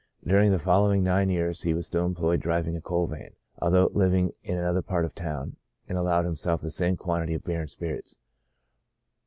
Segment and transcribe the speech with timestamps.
[0.25, 3.91] During the following nine years he was still employed driv ing a coal van, although
[3.93, 7.61] living in another part of the town, and allowed himself the same quantity of beer
[7.61, 8.15] and spirits.